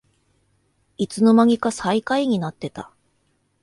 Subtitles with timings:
[0.97, 2.89] いつのまにか最下位になってた